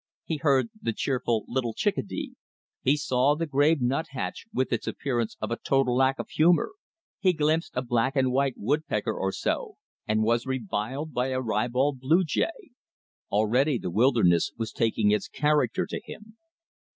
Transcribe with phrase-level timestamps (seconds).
[0.25, 2.33] He heard the cheerful little chickadee;
[2.81, 6.71] he saw the grave nuthatch with its appearance of a total lack of humor;
[7.19, 9.77] he glimpsed a black and white woodpecker or so,
[10.07, 12.71] and was reviled by a ribald blue jay.
[13.29, 16.35] Already the wilderness was taking its character to him.